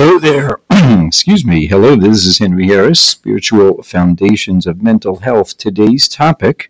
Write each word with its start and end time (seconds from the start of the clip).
Hello 0.00 0.18
there. 0.18 0.58
Excuse 1.06 1.44
me. 1.44 1.68
Hello, 1.68 1.94
this 1.94 2.26
is 2.26 2.38
Henry 2.38 2.66
Harris, 2.66 2.98
Spiritual 2.98 3.80
Foundations 3.84 4.66
of 4.66 4.82
Mental 4.82 5.20
Health. 5.20 5.56
Today's 5.56 6.08
topic 6.08 6.68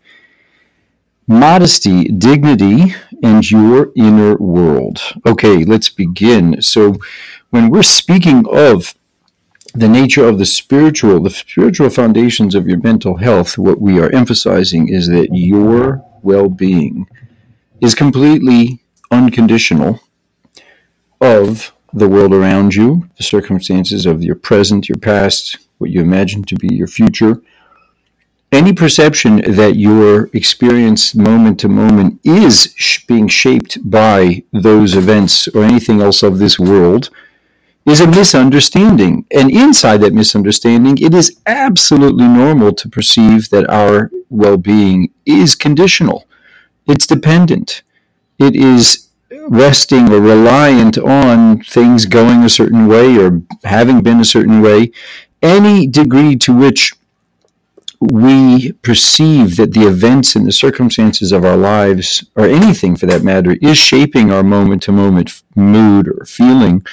modesty, 1.27 2.05
dignity, 2.05 2.95
and 3.23 3.51
your 3.51 3.93
inner 3.97 4.37
world. 4.37 5.01
Okay, 5.27 5.65
let's 5.65 5.89
begin. 5.89 6.61
So, 6.61 6.97
when 7.49 7.71
we're 7.71 7.83
speaking 7.83 8.45
of 8.53 8.95
the 9.73 9.89
nature 9.89 10.29
of 10.29 10.39
the 10.39 10.45
spiritual, 10.45 11.23
the 11.23 11.31
spiritual 11.31 11.89
foundations 11.89 12.55
of 12.55 12.69
your 12.69 12.79
mental 12.81 13.17
health, 13.17 13.57
what 13.57 13.81
we 13.81 13.99
are 14.01 14.15
emphasizing 14.15 14.89
is 14.89 15.09
that 15.09 15.31
your 15.33 16.05
well 16.23 16.51
being 16.51 17.07
is 17.81 17.95
completely 17.95 18.85
unconditional 19.11 20.03
of 21.23 21.74
the 21.95 22.09
world 22.09 22.35
around 22.35 22.75
you, 22.75 23.09
the 23.17 23.23
circumstances 23.23 24.05
of 24.05 24.23
your 24.23 24.35
present, 24.35 24.89
your 24.89 24.99
past, 24.99 25.59
what 25.79 25.91
you 25.91 26.01
imagine 26.01 26.43
to 26.45 26.57
be 26.57 26.75
your 26.75 26.89
future. 26.89 27.41
Any 28.51 28.73
perception 28.73 29.37
that 29.55 29.77
your 29.77 30.29
experience 30.33 31.15
moment 31.15 31.59
to 31.61 31.69
moment 31.69 32.21
is 32.25 32.75
sh- 32.77 33.05
being 33.07 33.29
shaped 33.29 33.79
by 33.89 34.45
those 34.53 34.95
events 34.95 35.49
or 35.49 35.65
anything 35.65 36.01
else 36.01 36.23
of 36.23 36.39
this 36.39 36.59
world 36.59 37.11
is 37.87 38.01
a 38.01 38.07
misunderstanding. 38.07 39.27
And 39.31 39.51
inside 39.51 39.99
that 39.99 40.15
misunderstanding, 40.15 40.99
it 40.99 41.15
is 41.15 41.41
absolutely 41.47 42.27
normal 42.27 42.73
to 42.73 42.89
perceive 42.89 43.51
that 43.51 43.69
our 43.69 44.11
well 44.31 44.57
being 44.57 45.13
is 45.27 45.55
conditional, 45.55 46.27
it's 46.87 47.07
dependent, 47.07 47.83
it 48.39 48.57
is 48.57 49.04
resting 49.49 50.13
or 50.13 50.21
reliant 50.21 50.99
on 50.99 51.63
things 51.63 52.07
going 52.07 52.43
a 52.43 52.49
certain 52.49 52.87
way 52.87 53.19
or 53.19 53.43
having 53.65 54.03
been 54.03 54.21
a 54.21 54.25
certain 54.25 54.61
way, 54.61 54.91
any 55.43 55.87
degree 55.87 56.37
to 56.37 56.55
which 56.55 56.93
we 58.01 58.73
perceive 58.73 59.57
that 59.57 59.73
the 59.73 59.87
events 59.87 60.37
and 60.37 60.47
the 60.47 60.53
circumstances 60.53 61.33
of 61.33 61.45
our 61.45 61.57
lives, 61.57 62.25
or 62.37 62.45
anything 62.47 62.97
for 62.97 63.07
that 63.07 63.23
matter, 63.23 63.57
is 63.63 63.79
shaping 63.79 64.31
our 64.31 64.43
moment 64.43 64.83
to 64.83 64.93
moment 64.93 65.43
mood 65.55 66.09
or 66.09 66.25
feeling, 66.25 66.85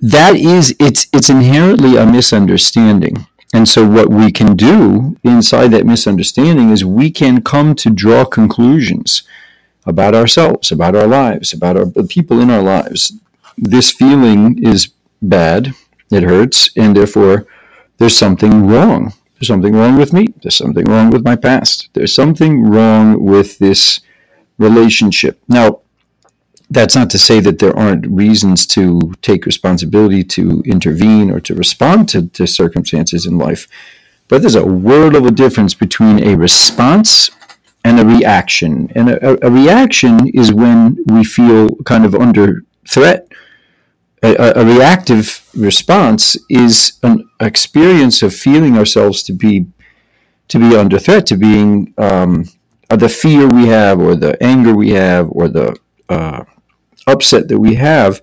that 0.00 0.34
is, 0.34 0.74
it's, 0.80 1.06
it's 1.12 1.28
inherently 1.28 1.96
a 1.96 2.06
misunderstanding. 2.06 3.26
And 3.54 3.68
so, 3.68 3.86
what 3.86 4.08
we 4.08 4.32
can 4.32 4.56
do 4.56 5.16
inside 5.22 5.68
that 5.72 5.84
misunderstanding 5.84 6.70
is 6.70 6.86
we 6.86 7.10
can 7.10 7.42
come 7.42 7.74
to 7.76 7.90
draw 7.90 8.24
conclusions 8.24 9.24
about 9.84 10.14
ourselves, 10.14 10.70
about 10.70 10.94
our 10.94 11.06
lives, 11.06 11.52
about 11.52 11.76
our, 11.76 11.84
the 11.84 12.04
people 12.04 12.40
in 12.40 12.50
our 12.50 12.62
lives. 12.62 13.12
This 13.56 13.90
feeling 13.90 14.62
is 14.62 14.90
bad, 15.20 15.74
it 16.10 16.22
hurts, 16.22 16.70
and 16.76 16.96
therefore 16.96 17.46
there's 17.98 18.16
something 18.16 18.66
wrong. 18.66 19.12
There's 19.34 19.48
something 19.48 19.74
wrong 19.74 19.96
with 19.96 20.12
me. 20.12 20.28
There's 20.42 20.54
something 20.54 20.84
wrong 20.84 21.10
with 21.10 21.24
my 21.24 21.36
past. 21.36 21.90
There's 21.94 22.14
something 22.14 22.62
wrong 22.62 23.22
with 23.24 23.58
this 23.58 24.00
relationship. 24.58 25.40
Now, 25.48 25.80
that's 26.70 26.94
not 26.94 27.10
to 27.10 27.18
say 27.18 27.40
that 27.40 27.58
there 27.58 27.76
aren't 27.76 28.06
reasons 28.06 28.66
to 28.68 29.12
take 29.20 29.44
responsibility 29.44 30.24
to 30.24 30.62
intervene 30.64 31.30
or 31.30 31.40
to 31.40 31.54
respond 31.54 32.08
to, 32.10 32.28
to 32.28 32.46
circumstances 32.46 33.26
in 33.26 33.36
life. 33.36 33.68
But 34.28 34.40
there's 34.40 34.54
a 34.54 34.64
world 34.64 35.14
of 35.14 35.26
a 35.26 35.30
difference 35.30 35.74
between 35.74 36.24
a 36.24 36.34
response 36.36 37.30
and 37.84 37.98
a 37.98 38.04
reaction. 38.04 38.90
And 38.94 39.10
a, 39.10 39.46
a, 39.46 39.50
reaction 39.50 40.28
is 40.28 40.52
when 40.52 40.98
we 41.06 41.24
feel 41.24 41.76
kind 41.84 42.04
of 42.04 42.14
under 42.14 42.64
threat. 42.88 43.28
A, 44.22 44.60
a, 44.60 44.64
reactive 44.64 45.48
response 45.56 46.36
is 46.48 46.98
an 47.02 47.28
experience 47.40 48.22
of 48.22 48.32
feeling 48.34 48.78
ourselves 48.78 49.22
to 49.24 49.32
be 49.32 49.66
to 50.48 50.58
be 50.58 50.76
under 50.76 50.98
threat, 50.98 51.26
to 51.26 51.36
being 51.36 51.94
um, 51.98 52.44
the 52.88 53.08
fear 53.08 53.48
we 53.48 53.66
have, 53.66 53.98
or 53.98 54.14
the 54.14 54.40
anger 54.42 54.74
we 54.74 54.90
have, 54.90 55.28
or 55.30 55.48
the 55.48 55.74
uh, 56.08 56.44
upset 57.06 57.48
that 57.48 57.58
we 57.58 57.74
have. 57.74 58.20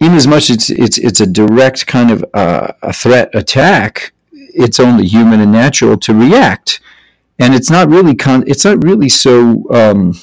In 0.00 0.12
as 0.12 0.26
much 0.26 0.48
it's 0.48 0.70
it's 0.70 0.96
it's 0.96 1.20
a 1.20 1.26
direct 1.26 1.86
kind 1.86 2.10
of 2.10 2.24
uh, 2.32 2.72
a 2.82 2.92
threat 2.92 3.34
attack, 3.34 4.12
it's 4.32 4.80
only 4.80 5.06
human 5.06 5.40
and 5.40 5.52
natural 5.52 5.98
to 5.98 6.14
react 6.14 6.80
and 7.40 7.54
it's 7.54 7.70
not 7.70 7.88
really 7.88 8.14
con- 8.14 8.44
it's 8.46 8.64
not 8.64 8.82
really 8.84 9.08
so 9.08 9.64
um, 9.70 10.20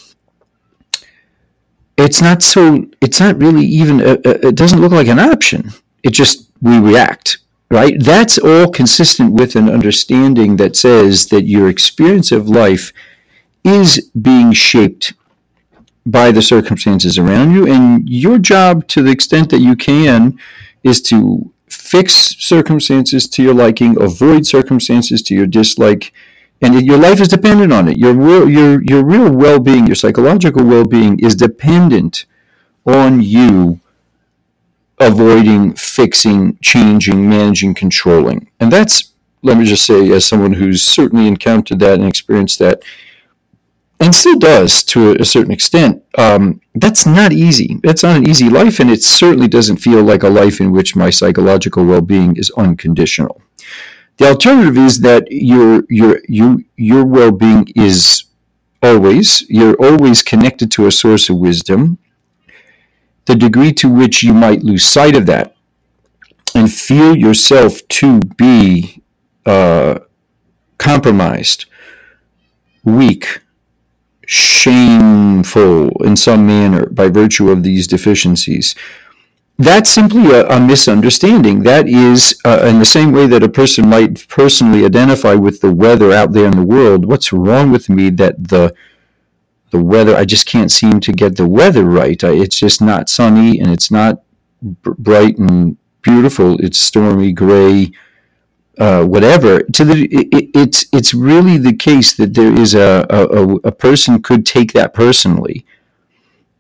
it's 1.98 2.22
not 2.22 2.42
so 2.44 2.86
it's 3.02 3.20
not 3.20 3.38
really 3.42 3.66
even 3.66 4.00
a, 4.00 4.14
a, 4.24 4.48
it 4.48 4.56
doesn't 4.56 4.80
look 4.80 4.92
like 4.92 5.08
an 5.08 5.20
option. 5.20 5.72
It 6.04 6.12
just 6.12 6.50
we 6.62 6.80
react 6.80 7.40
right? 7.70 8.02
That's 8.02 8.38
all 8.38 8.70
consistent 8.70 9.34
with 9.34 9.56
an 9.56 9.70
understanding 9.70 10.58
that 10.58 10.76
says 10.76 11.28
that 11.28 11.44
your 11.44 11.68
experience 11.68 12.32
of 12.32 12.48
life 12.48 12.94
is 13.64 14.10
being 14.12 14.54
shaped 14.54 15.14
by 16.06 16.32
the 16.32 16.42
circumstances 16.42 17.18
around 17.18 17.52
you. 17.52 17.68
And 17.68 18.08
your 18.08 18.38
job 18.38 18.88
to 18.90 19.04
the 19.04 19.12
extent 19.12 19.50
that 19.50 19.60
you 19.60 19.76
can 19.76 20.40
is 20.84 21.02
to 21.04 21.52
fix 21.68 22.14
circumstances 22.40 23.28
to 23.28 23.44
your 23.44 23.54
liking 23.54 24.02
avoid 24.02 24.46
circumstances 24.46 25.22
to 25.22 25.36
your 25.36 25.46
dislike 25.46 26.14
and 26.62 26.86
your 26.86 26.98
life 26.98 27.20
is 27.22 27.28
dependent 27.28 27.72
on 27.72 27.88
it. 27.88 27.98
Your 27.98 28.14
real, 28.14 28.50
your 28.50 28.82
your 28.84 29.04
real 29.04 29.32
well-being, 29.32 29.88
your 29.88 29.96
psychological 29.96 30.66
well-being, 30.66 31.20
is 31.20 31.36
dependent 31.36 32.26
on 32.86 33.22
you 33.22 33.80
avoiding, 35.00 35.74
fixing, 35.76 36.58
changing, 36.62 37.30
managing, 37.30 37.74
controlling. 37.74 38.50
And 38.60 38.72
that's, 38.72 39.14
let 39.44 39.58
me 39.58 39.66
just 39.66 39.86
say, 39.86 40.12
as 40.12 40.26
someone 40.26 40.54
who's 40.54 40.82
certainly 40.82 41.28
encountered 41.28 41.80
that 41.80 42.00
and 42.00 42.08
experienced 42.08 42.60
that, 42.60 42.82
and 44.00 44.14
still 44.14 44.38
does 44.38 44.84
to 44.86 45.16
a, 45.20 45.26
certain 45.26 45.52
extent, 45.52 46.04
um, 46.18 46.62
that's 46.76 47.06
not 47.06 47.32
easy. 47.32 47.80
That's 47.84 48.04
not 48.04 48.18
an 48.18 48.28
easy 48.28 48.50
life, 48.50 48.80
and 48.80 48.90
it 48.90 49.02
certainly 49.02 49.48
doesn't 49.48 49.78
feel 49.78 50.04
like 50.04 50.24
a 50.24 50.30
life 50.30 50.60
in 50.60 50.72
which 50.72 50.96
my 50.96 51.10
psychological 51.10 51.84
well-being 51.86 52.36
is 52.36 52.52
unconditional. 52.58 53.42
The 54.18 54.30
alternative 54.30 54.78
is 54.78 55.02
that 55.02 55.28
your 55.32 55.84
your 55.90 56.22
you 56.28 56.66
your 56.76 57.06
well-being 57.06 57.68
is 57.76 58.24
always 58.82 59.44
you're 59.48 59.76
always 59.76 60.24
connected 60.24 60.72
to 60.72 60.88
a 60.88 60.92
source 60.92 61.30
of 61.30 61.38
wisdom. 61.38 62.00
The 63.26 63.36
degree 63.36 63.74
to 63.74 63.90
which 63.90 64.24
you 64.24 64.34
might 64.34 64.64
lose 64.64 64.86
sight 64.86 65.16
of 65.16 65.26
that 65.28 65.56
and 66.56 66.72
feel 66.72 67.16
yourself 67.16 67.88
to 67.90 68.20
be 68.38 69.04
uh, 69.46 70.00
compromised, 70.78 71.66
weak, 72.84 73.42
shameful 74.26 75.90
in 76.04 76.16
some 76.16 76.48
manner 76.48 76.88
by 76.88 77.10
virtue 77.10 77.52
of 77.52 77.64
these 77.64 77.86
deficiencies 77.86 78.74
that's 79.58 79.90
simply 79.90 80.32
a, 80.32 80.48
a, 80.48 80.60
misunderstanding. 80.60 81.64
That 81.64 81.88
is, 81.88 82.40
uh, 82.46 82.66
in 82.70 82.80
the 82.80 82.86
same 82.86 83.12
way 83.12 83.26
that 83.28 83.42
a 83.42 83.50
person 83.50 83.90
might 83.90 84.28
personally 84.28 84.86
identify 84.86 85.34
with 85.34 85.62
the 85.62 85.72
weather 85.74 86.12
out 86.14 86.34
there 86.34 86.46
in 86.46 86.56
the 86.56 86.66
world, 86.66 87.06
what's 87.06 87.34
wrong 87.34 87.72
with 87.72 87.90
me 87.90 88.10
that 88.12 88.50
the 88.50 88.76
the 89.72 89.82
weather, 89.82 90.16
I 90.16 90.24
just 90.24 90.46
can't 90.46 90.72
seem 90.72 91.02
to 91.02 91.12
get 91.12 91.36
the 91.36 91.48
weather 91.48 91.84
right. 91.84 92.24
I, 92.24 92.30
it's 92.30 92.58
just 92.58 92.82
not 92.82 93.10
sunny 93.10 93.60
and 93.60 93.70
it's 93.70 93.92
not 93.92 94.24
b- 94.62 94.92
bright 94.98 95.38
and 95.38 95.76
beautiful. 96.02 96.58
It's 96.64 96.78
stormy, 96.80 97.34
gray, 97.34 97.92
uh, 98.78 99.04
whatever. 99.04 99.64
To 99.64 99.84
the, 99.84 100.06
it, 100.06 100.52
it's 100.54 100.86
it's 100.94 101.14
really 101.14 101.58
the 101.58 101.76
case 101.76 102.16
that 102.16 102.34
there 102.34 102.54
is 102.54 102.74
a, 102.76 103.06
a, 103.10 103.56
a 103.56 103.72
person 103.74 104.22
could 104.22 104.46
take 104.46 104.72
that 104.72 104.94
personally 104.94 105.66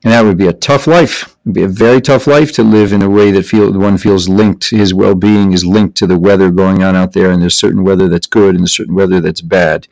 and 0.07 0.13
that 0.13 0.23
would 0.23 0.37
be 0.37 0.47
a 0.47 0.53
tough 0.53 0.87
life. 0.87 1.35
It'd 1.43 1.53
be 1.53 1.63
a 1.63 1.67
very 1.67 1.99
tough 1.99 2.27
life 2.27 2.53
to 2.53 2.63
live 2.63 2.93
in 2.93 3.01
a 3.01 3.09
way 3.09 3.29
that 3.31 3.45
feel 3.45 3.77
one 3.77 3.97
feels 3.97 4.29
linked. 4.29 4.69
His 4.69 4.93
well-being 4.93 5.51
is 5.51 5.65
linked 5.65 5.97
to 5.97 6.07
the 6.07 6.17
weather 6.17 6.49
going 6.49 6.81
on 6.81 6.95
out 6.95 7.11
there, 7.11 7.29
and 7.29 7.41
there's 7.41 7.59
certain 7.59 7.83
weather 7.83 8.07
that's 8.07 8.25
good 8.25 8.55
and 8.55 8.61
there's 8.61 8.73
certain 8.73 8.95
weather 8.95 9.19
that's 9.19 9.41
bad. 9.41 9.89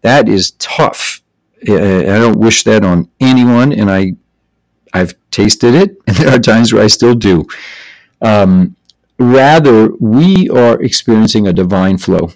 That 0.00 0.28
is 0.28 0.50
tough. 0.58 1.22
I 1.62 1.68
don't 1.68 2.40
wish 2.40 2.64
that 2.64 2.84
on 2.84 3.08
anyone, 3.20 3.72
and 3.72 3.92
I, 3.92 4.14
I've 4.92 5.14
tasted 5.30 5.72
it, 5.72 5.98
and 6.08 6.16
there 6.16 6.34
are 6.34 6.40
times 6.40 6.72
where 6.72 6.82
I 6.82 6.88
still 6.88 7.14
do. 7.14 7.46
Um, 8.20 8.74
rather, 9.20 9.90
we 10.00 10.48
are 10.48 10.82
experiencing 10.82 11.46
a 11.46 11.52
divine 11.52 11.98
flow 11.98 12.32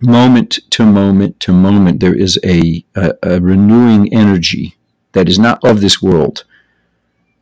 moment 0.00 0.58
to 0.70 0.84
moment 0.84 1.38
to 1.38 1.52
moment 1.52 2.00
there 2.00 2.12
is 2.12 2.40
a, 2.44 2.84
a, 2.96 3.14
a 3.22 3.40
renewing 3.40 4.12
energy 4.12 4.74
that 5.14 5.28
is 5.28 5.38
not 5.38 5.64
of 5.64 5.80
this 5.80 6.00
world. 6.02 6.44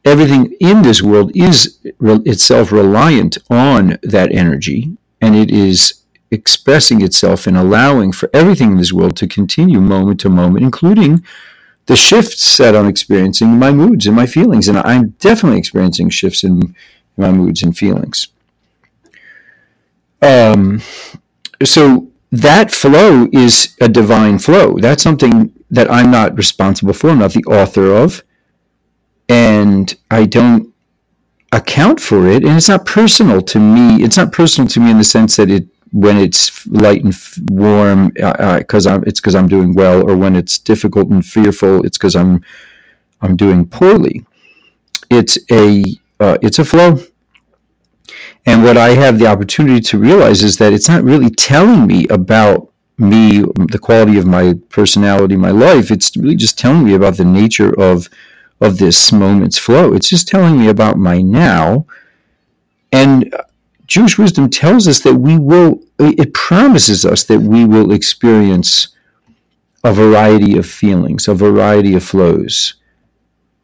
Everything 0.04 0.56
in 0.60 0.82
this 0.82 1.02
world 1.02 1.30
is 1.34 1.78
itself 1.84 2.72
reliant 2.72 3.38
on 3.50 3.98
that 4.02 4.32
energy, 4.32 4.96
and 5.20 5.36
it 5.36 5.50
is 5.50 6.02
expressing 6.30 7.02
itself 7.02 7.46
and 7.46 7.56
allowing 7.56 8.10
for 8.10 8.30
everything 8.32 8.72
in 8.72 8.78
this 8.78 8.92
world 8.92 9.16
to 9.16 9.26
continue 9.26 9.80
moment 9.80 10.18
to 10.20 10.28
moment, 10.28 10.64
including 10.64 11.22
the 11.86 11.96
shifts 11.96 12.56
that 12.56 12.74
I'm 12.74 12.86
experiencing 12.86 13.48
in 13.52 13.58
my 13.58 13.70
moods 13.70 14.06
and 14.06 14.16
my 14.16 14.26
feelings. 14.26 14.66
And 14.68 14.78
I'm 14.78 15.10
definitely 15.20 15.58
experiencing 15.58 16.10
shifts 16.10 16.42
in 16.42 16.74
my 17.16 17.30
moods 17.30 17.62
and 17.62 17.76
feelings. 17.76 18.28
Um, 20.22 20.80
so 21.62 22.10
that 22.30 22.70
flow 22.70 23.28
is 23.32 23.76
a 23.80 23.88
divine 23.88 24.38
flow. 24.38 24.78
That's 24.78 25.02
something 25.02 25.52
that 25.72 25.90
I'm 25.90 26.10
not 26.10 26.36
responsible 26.36 26.92
for. 26.92 27.10
I'm 27.10 27.18
not 27.18 27.32
the 27.32 27.44
author 27.44 27.92
of, 27.92 28.22
and 29.28 29.92
I 30.10 30.26
don't 30.26 30.72
account 31.50 31.98
for 31.98 32.28
it. 32.28 32.44
And 32.44 32.56
it's 32.56 32.68
not 32.68 32.86
personal 32.86 33.42
to 33.42 33.58
me. 33.58 34.04
It's 34.04 34.16
not 34.16 34.32
personal 34.32 34.68
to 34.68 34.80
me 34.80 34.90
in 34.90 34.98
the 34.98 35.04
sense 35.04 35.36
that 35.36 35.50
it 35.50 35.66
when 35.92 36.16
it's 36.16 36.66
light 36.68 37.04
and 37.04 37.14
warm 37.50 38.08
because 38.08 38.86
uh, 38.86 38.96
uh, 38.96 39.00
it's 39.06 39.20
because 39.20 39.34
I'm 39.34 39.48
doing 39.48 39.74
well, 39.74 40.08
or 40.08 40.16
when 40.16 40.36
it's 40.36 40.58
difficult 40.58 41.08
and 41.08 41.24
fearful, 41.24 41.84
it's 41.84 41.98
because 41.98 42.16
I'm 42.16 42.44
I'm 43.20 43.36
doing 43.36 43.66
poorly. 43.66 44.26
It's 45.10 45.38
a 45.50 45.84
uh, 46.20 46.38
it's 46.42 46.58
a 46.58 46.64
flow. 46.64 47.00
And 48.44 48.64
what 48.64 48.76
I 48.76 48.90
have 48.90 49.18
the 49.18 49.26
opportunity 49.26 49.80
to 49.80 49.98
realize 49.98 50.42
is 50.42 50.58
that 50.58 50.72
it's 50.72 50.88
not 50.88 51.04
really 51.04 51.30
telling 51.30 51.86
me 51.86 52.08
about 52.08 52.71
me, 53.02 53.40
the 53.40 53.78
quality 53.80 54.18
of 54.18 54.26
my 54.26 54.54
personality, 54.70 55.36
my 55.36 55.50
life. 55.50 55.90
It's 55.90 56.16
really 56.16 56.36
just 56.36 56.58
telling 56.58 56.84
me 56.84 56.94
about 56.94 57.16
the 57.16 57.24
nature 57.24 57.78
of 57.78 58.08
of 58.60 58.78
this 58.78 59.10
moment's 59.10 59.58
flow. 59.58 59.92
It's 59.92 60.08
just 60.08 60.28
telling 60.28 60.58
me 60.58 60.68
about 60.68 60.96
my 60.96 61.20
now. 61.20 61.86
And 62.92 63.34
Jewish 63.86 64.16
wisdom 64.16 64.48
tells 64.48 64.86
us 64.86 65.00
that 65.00 65.16
we 65.16 65.38
will. 65.38 65.80
It 65.98 66.32
promises 66.32 67.04
us 67.04 67.24
that 67.24 67.40
we 67.40 67.64
will 67.64 67.92
experience 67.92 68.88
a 69.84 69.92
variety 69.92 70.56
of 70.56 70.66
feelings, 70.66 71.26
a 71.26 71.34
variety 71.34 71.94
of 71.96 72.04
flows. 72.04 72.74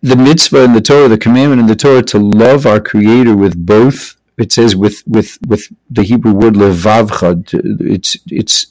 The 0.02 0.16
mitzvah 0.16 0.64
in 0.64 0.72
the 0.72 0.80
Torah, 0.80 1.08
the 1.08 1.18
commandment 1.18 1.60
in 1.60 1.66
the 1.66 1.76
Torah 1.76 2.02
to 2.02 2.18
love 2.18 2.66
our 2.66 2.80
Creator 2.80 3.36
with 3.36 3.66
both 3.66 4.18
it 4.38 4.52
says 4.52 4.76
with 4.76 5.02
with 5.06 5.38
with 5.46 5.68
the 5.90 6.04
Hebrew 6.04 6.32
word 6.32 6.54
levavcha. 6.54 7.42
It's 7.80 8.16
it's 8.30 8.66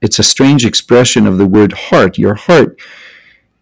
it's 0.00 0.18
a 0.18 0.22
strange 0.24 0.64
expression 0.64 1.26
of 1.26 1.38
the 1.38 1.46
word 1.46 1.72
heart. 1.72 2.18
Your 2.18 2.34
heart 2.34 2.78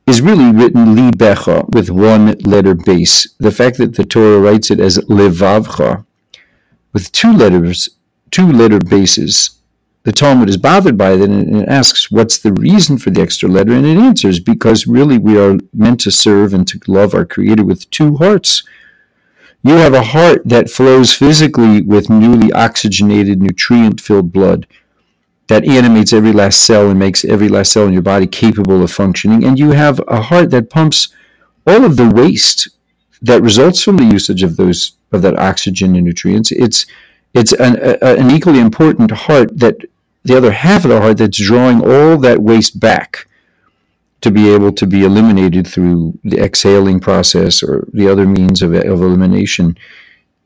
is 0.07 0.23
really 0.23 0.53
written 0.53 0.97
libecha 0.97 1.69
with 1.75 1.91
one 1.91 2.39
letter 2.39 2.75
beis. 2.75 3.29
The 3.39 3.51
fact 3.51 3.79
that 3.79 3.97
the 3.97 4.05
Torah 4.05 4.41
writes 4.41 4.71
it 4.71 4.81
as 4.81 4.99
levavcha 4.99 6.05
with 6.93 7.13
two 7.13 7.33
letters, 7.33 7.89
two 8.31 8.51
letter 8.51 8.79
beises. 8.79 9.57
The 10.05 10.13
Talmud 10.13 10.49
is 10.49 10.57
bothered 10.57 10.97
by 10.97 11.17
that 11.17 11.29
and 11.29 11.57
it 11.57 11.69
asks, 11.69 12.11
what's 12.11 12.39
the 12.39 12.53
reason 12.53 12.97
for 12.99 13.11
the 13.11 13.21
extra 13.21 13.49
letter? 13.49 13.73
And 13.73 13.85
it 13.85 13.99
answers, 13.99 14.41
because 14.41 14.87
really 14.87 15.19
we 15.19 15.39
are 15.39 15.59
meant 15.75 16.01
to 16.01 16.11
serve 16.11 16.55
and 16.55 16.67
to 16.69 16.81
love 16.87 17.15
our 17.15 17.27
Creator 17.27 17.65
with 17.65 17.91
two 17.91 18.17
hearts 18.17 18.63
you 19.63 19.75
have 19.75 19.95
a 19.95 20.03
heart 20.03 20.43
that 20.45 20.71
flows 20.71 21.13
physically 21.13 21.83
with 21.83 22.09
newly 22.09 22.53
oxygenated, 22.53 23.43
nutrient 23.43 24.01
filled 24.01 24.33
blood 24.33 24.67
that 25.49 25.65
animates 25.65 26.13
every 26.13 26.33
last 26.33 26.65
cell 26.65 26.89
and 26.89 26.99
makes 26.99 27.25
every 27.25 27.49
last 27.49 27.73
cell 27.73 27.87
in 27.87 27.93
your 27.93 28.03
body 28.03 28.27
capable 28.27 28.83
of 28.83 28.93
functioning. 28.93 29.45
And 29.45 29.59
you 29.59 29.73
have 29.73 30.01
a 30.07 30.23
heart 30.23 30.51
that 30.51 30.71
pumps 30.71 31.09
all 31.67 31.85
of 31.85 31.97
the 31.97 32.09
waste 32.09 32.69
that 33.21 33.43
results 33.43 33.83
from 33.83 33.97
the 33.97 34.05
usage 34.05 34.43
of 34.43 34.57
those 34.57 34.93
of 35.11 35.23
that 35.23 35.39
oxygen 35.39 35.97
and 35.97 36.05
nutrients. 36.05 36.53
It's 36.53 36.87
it's 37.35 37.53
an, 37.53 37.77
a, 37.81 37.99
an 38.03 38.31
equally 38.31 38.61
important 38.61 39.11
heart 39.11 39.59
that 39.59 39.77
the 40.25 40.37
other 40.37 40.53
half 40.53 40.85
of 40.85 40.91
the 40.91 41.01
heart 41.01 41.19
that's 41.19 41.39
drawing 41.39 41.81
all 41.81 42.19
that 42.19 42.43
waste 42.43 42.79
back 42.79 43.27
to 44.21 44.31
be 44.31 44.53
able 44.53 44.73
to 44.73 44.87
be 44.87 45.05
eliminated 45.05 45.67
through 45.67 46.19
the 46.25 46.39
exhaling 46.39 47.01
process 47.01 47.63
or 47.63 47.87
the 47.93 48.09
other 48.09 48.27
means 48.27 48.63
of, 48.63 48.75
of 48.75 49.01
elimination. 49.03 49.79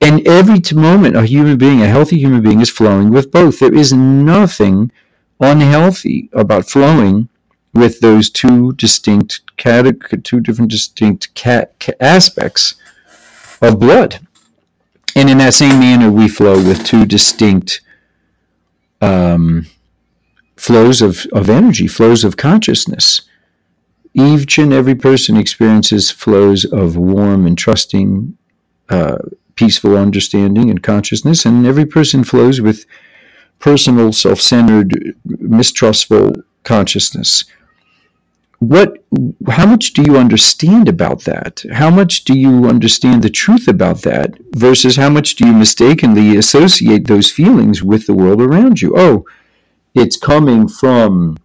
And 0.02 0.26
every 0.26 0.60
moment, 0.74 1.16
a 1.16 1.24
human 1.24 1.56
being, 1.56 1.80
a 1.80 1.86
healthy 1.86 2.18
human 2.18 2.42
being, 2.42 2.60
is 2.60 2.70
flowing 2.70 3.10
with 3.10 3.30
both. 3.30 3.60
There 3.60 3.74
is 3.74 3.92
nothing 3.92 4.90
unhealthy 5.40 6.28
about 6.32 6.68
flowing 6.68 7.28
with 7.72 8.00
those 8.00 8.28
two 8.28 8.72
distinct, 8.72 9.40
two 9.56 10.40
different 10.40 10.70
distinct 10.70 11.46
aspects 12.00 12.74
of 13.60 13.78
blood. 13.78 14.26
And 15.14 15.30
in 15.30 15.38
that 15.38 15.54
same 15.54 15.78
manner, 15.78 16.10
we 16.10 16.28
flow 16.28 16.56
with 16.56 16.84
two 16.84 17.06
distinct 17.06 17.80
um, 19.00 19.66
flows 20.56 21.00
of, 21.00 21.26
of 21.32 21.48
energy, 21.48 21.86
flows 21.86 22.24
of 22.24 22.36
consciousness 22.36 23.22
each 24.14 24.58
and 24.58 24.72
every 24.72 24.94
person 24.94 25.36
experiences 25.36 26.10
flows 26.10 26.64
of 26.64 26.96
warm 26.96 27.46
and 27.46 27.56
trusting, 27.56 28.36
uh, 28.88 29.18
peaceful 29.62 29.96
understanding 29.96 30.70
and 30.70 30.82
consciousness, 30.82 31.46
and 31.46 31.66
every 31.66 31.86
person 31.86 32.24
flows 32.24 32.60
with 32.60 32.84
personal, 33.60 34.12
self 34.12 34.40
centered, 34.40 35.14
mistrustful 35.24 36.34
consciousness. 36.64 37.44
What, 38.58 39.04
how 39.48 39.66
much 39.66 39.92
do 39.92 40.02
you 40.02 40.16
understand 40.16 40.88
about 40.88 41.22
that? 41.24 41.64
How 41.72 41.90
much 41.90 42.24
do 42.24 42.36
you 42.36 42.66
understand 42.66 43.22
the 43.22 43.30
truth 43.30 43.66
about 43.66 44.02
that 44.02 44.34
versus 44.52 44.96
how 44.96 45.10
much 45.10 45.34
do 45.36 45.46
you 45.46 45.52
mistakenly 45.52 46.36
associate 46.36 47.06
those 47.06 47.30
feelings 47.30 47.82
with 47.82 48.06
the 48.06 48.14
world 48.14 48.40
around 48.40 48.80
you? 48.80 48.94
Oh, 48.96 49.24
it's 49.94 50.16
coming 50.16 50.68
from 50.68 51.38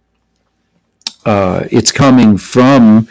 uh, 1.24 1.66
it's 1.70 1.92
coming 1.92 2.38
from 2.38 3.08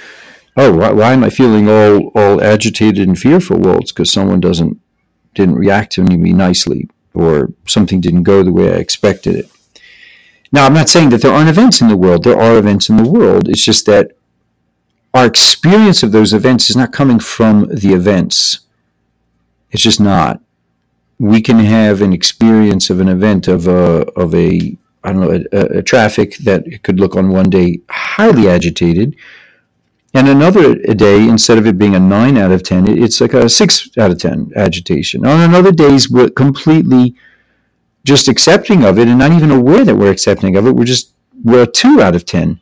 oh 0.55 0.73
why, 0.75 0.91
why, 0.91 1.13
am 1.13 1.23
I 1.23 1.29
feeling 1.29 1.69
all 1.69 2.07
all 2.15 2.41
agitated 2.41 3.07
and 3.07 3.19
fearful? 3.19 3.59
Well, 3.59 3.79
it's 3.79 3.91
because 3.91 4.11
someone 4.11 4.39
doesn't 4.39 4.79
didn't 5.37 5.55
react 5.55 5.93
to 5.93 6.03
me 6.03 6.33
nicely 6.33 6.89
or 7.13 7.51
something 7.65 8.01
didn't 8.01 8.23
go 8.23 8.43
the 8.43 8.51
way 8.51 8.73
I 8.73 8.77
expected 8.77 9.35
it. 9.35 9.49
Now, 10.51 10.65
I'm 10.65 10.73
not 10.73 10.89
saying 10.89 11.09
that 11.09 11.21
there 11.21 11.33
aren't 11.33 11.49
events 11.49 11.81
in 11.81 11.87
the 11.87 11.97
world. 11.97 12.23
There 12.23 12.39
are 12.39 12.57
events 12.57 12.89
in 12.89 12.97
the 12.97 13.09
world. 13.09 13.49
It's 13.49 13.63
just 13.63 13.85
that 13.85 14.11
our 15.13 15.25
experience 15.25 16.03
of 16.03 16.11
those 16.11 16.33
events 16.33 16.69
is 16.69 16.75
not 16.75 16.93
coming 16.93 17.19
from 17.19 17.67
the 17.67 17.93
events. 17.93 18.59
It's 19.71 19.83
just 19.83 19.99
not. 19.99 20.41
We 21.19 21.41
can 21.41 21.59
have 21.59 22.01
an 22.01 22.13
experience 22.13 22.89
of 22.89 22.99
an 22.99 23.09
event 23.09 23.47
of 23.47 23.67
a 23.67 24.05
of 24.15 24.35
a 24.35 24.77
I 25.03 25.13
don't 25.13 25.21
know, 25.21 25.43
a, 25.51 25.79
a, 25.79 25.81
traffic 25.81 26.37
that 26.39 26.83
could 26.83 26.99
look 26.99 27.15
on 27.15 27.29
one 27.29 27.49
day 27.49 27.79
highly 27.89 28.49
agitated, 28.49 29.15
and 30.17 30.27
another 30.27 30.73
day, 30.75 31.27
instead 31.29 31.59
of 31.59 31.67
it 31.67 31.77
being 31.77 31.93
a 31.93 31.99
nine 31.99 32.37
out 32.37 32.51
of 32.51 32.63
ten, 32.63 32.87
it's 32.87 33.21
like 33.21 33.35
a 33.35 33.47
six 33.47 33.87
out 33.99 34.09
of 34.09 34.17
ten 34.17 34.51
agitation. 34.55 35.25
On 35.27 35.39
another 35.39 35.71
days, 35.71 36.09
we're 36.09 36.29
completely 36.29 37.13
just 38.03 38.27
accepting 38.27 38.83
of 38.83 38.97
it 38.97 39.07
and 39.07 39.19
not 39.19 39.31
even 39.31 39.51
aware 39.51 39.85
that 39.85 39.95
we're 39.95 40.09
accepting 40.09 40.55
of 40.55 40.65
it. 40.65 40.75
We're 40.75 40.85
just 40.85 41.13
we're 41.43 41.63
a 41.63 41.71
two 41.71 42.01
out 42.01 42.15
of 42.15 42.25
ten. 42.25 42.59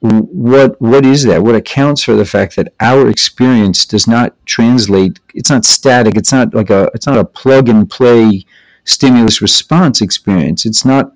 What 0.00 0.80
what 0.80 1.04
is 1.04 1.24
that? 1.24 1.42
What 1.42 1.54
accounts 1.54 2.02
for 2.02 2.14
the 2.14 2.24
fact 2.24 2.56
that 2.56 2.72
our 2.80 3.10
experience 3.10 3.84
does 3.84 4.06
not 4.06 4.34
translate? 4.46 5.20
It's 5.34 5.50
not 5.50 5.66
static. 5.66 6.16
It's 6.16 6.32
not 6.32 6.54
like 6.54 6.70
a 6.70 6.90
it's 6.94 7.06
not 7.06 7.18
a 7.18 7.24
plug 7.24 7.68
and 7.68 7.88
play 7.88 8.46
stimulus 8.84 9.42
response 9.42 10.00
experience. 10.00 10.64
It's 10.64 10.86
not 10.86 11.12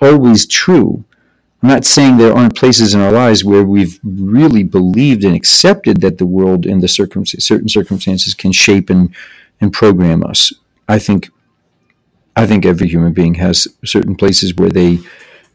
always 0.00 0.46
true. 0.46 1.04
I'm 1.66 1.72
not 1.72 1.84
saying 1.84 2.16
there 2.16 2.32
aren't 2.32 2.54
places 2.54 2.94
in 2.94 3.00
our 3.00 3.10
lives 3.10 3.42
where 3.44 3.64
we've 3.64 3.98
really 4.04 4.62
believed 4.62 5.24
and 5.24 5.34
accepted 5.34 6.00
that 6.00 6.16
the 6.16 6.24
world 6.24 6.64
and 6.64 6.80
the 6.80 6.86
circum- 6.86 7.26
certain 7.26 7.68
circumstances 7.68 8.34
can 8.34 8.52
shape 8.52 8.88
and, 8.88 9.12
and 9.60 9.72
program 9.72 10.22
us. 10.22 10.52
I 10.88 11.00
think 11.00 11.28
I 12.36 12.46
think 12.46 12.64
every 12.64 12.86
human 12.86 13.12
being 13.12 13.34
has 13.34 13.66
certain 13.84 14.14
places 14.14 14.54
where 14.54 14.70
they 14.70 15.00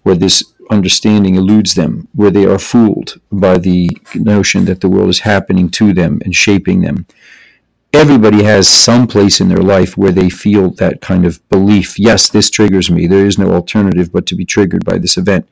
where 0.04 0.16
this 0.16 0.44
understanding 0.70 1.36
eludes 1.36 1.76
them, 1.76 2.10
where 2.14 2.32
they 2.32 2.46
are 2.46 2.60
fooled 2.60 3.22
by 3.32 3.58
the 3.58 3.98
notion 4.14 4.66
that 4.66 4.82
the 4.82 4.90
world 4.90 5.10
is 5.10 5.20
happening 5.20 5.70
to 5.70 5.94
them 5.94 6.20
and 6.26 6.36
shaping 6.36 6.82
them. 6.82 7.06
Everybody 7.94 8.44
has 8.44 8.68
some 8.68 9.08
place 9.08 9.40
in 9.40 9.48
their 9.48 9.64
life 9.76 9.96
where 9.98 10.12
they 10.12 10.30
feel 10.30 10.72
that 10.72 11.00
kind 11.00 11.26
of 11.26 11.40
belief. 11.48 11.98
Yes 11.98 12.28
this 12.28 12.50
triggers 12.50 12.92
me. 12.92 13.08
There 13.08 13.26
is 13.26 13.38
no 13.38 13.54
alternative 13.54 14.12
but 14.12 14.26
to 14.26 14.36
be 14.36 14.44
triggered 14.44 14.84
by 14.84 14.98
this 14.98 15.16
event 15.16 15.48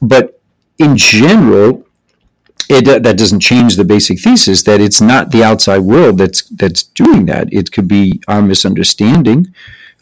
but 0.00 0.40
in 0.78 0.96
general 0.96 1.86
it, 2.68 2.86
uh, 2.86 2.98
that 3.00 3.18
doesn't 3.18 3.40
change 3.40 3.76
the 3.76 3.84
basic 3.84 4.20
thesis 4.20 4.62
that 4.62 4.80
it's 4.80 5.00
not 5.00 5.30
the 5.30 5.42
outside 5.42 5.80
world 5.80 6.18
that's 6.18 6.42
that's 6.50 6.82
doing 6.82 7.26
that 7.26 7.52
it 7.52 7.72
could 7.72 7.88
be 7.88 8.20
our 8.28 8.42
misunderstanding 8.42 9.52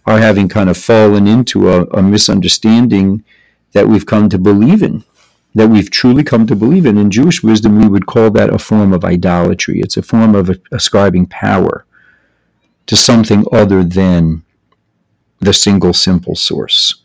our 0.07 0.19
having 0.19 0.49
kind 0.49 0.71
of 0.71 0.77
fallen 0.77 1.27
into 1.27 1.69
a, 1.69 1.85
a 1.87 2.03
misunderstanding 2.03 3.25
that 3.73 3.89
we've 3.89 4.07
come 4.07 4.29
to 4.29 4.39
believe 4.39 4.83
in 4.83 5.05
that 5.55 5.69
we've 5.69 5.91
truly 5.91 6.23
come 6.23 6.47
to 6.47 6.55
believe 6.55 6.87
in. 6.87 6.99
In 6.99 7.11
Jewish 7.11 7.43
wisdom, 7.43 7.79
we 7.79 7.89
would 7.89 8.07
call 8.07 8.31
that 8.31 8.53
a 8.53 8.59
form 8.59 8.93
of 8.93 9.05
idolatry. 9.05 9.81
It's 9.81 9.97
a 9.97 10.03
form 10.03 10.35
of 10.35 10.57
ascribing 10.71 11.27
power 11.27 11.85
to 12.87 12.97
something 12.97 13.45
other 13.53 13.83
than 13.83 14.45
the 15.41 15.53
single 15.53 15.93
simple 15.93 16.37
source. 16.37 17.03